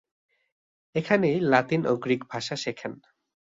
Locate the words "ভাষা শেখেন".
2.29-2.93